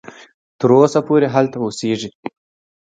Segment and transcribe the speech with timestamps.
[0.59, 2.09] تر اوسه پوري هلته اوسیږي.